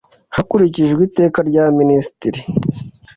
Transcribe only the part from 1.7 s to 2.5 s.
minisitiri